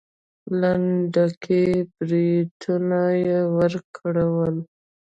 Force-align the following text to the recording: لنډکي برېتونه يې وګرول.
لنډکي 0.59 1.63
برېتونه 1.95 2.99
يې 3.25 3.39
وګرول. 3.55 4.55